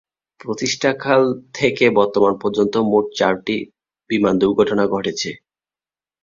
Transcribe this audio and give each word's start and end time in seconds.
প্রতিষ্ঠাকাল 0.39 1.21
থেকে 1.53 1.85
বর্তমান 1.99 2.33
পর্যন্ত 2.43 2.73
মোট 2.91 3.05
চারটি 3.17 3.57
বিমান 4.09 4.35
দুর্ঘটনা 4.41 4.83
ঘটেছে। 4.87 5.29